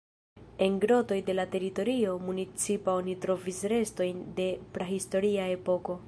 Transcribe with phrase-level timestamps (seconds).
[0.67, 4.47] En grotoj de la teritorio municipa oni trovis restojn de
[4.79, 5.99] prahistoria epoko.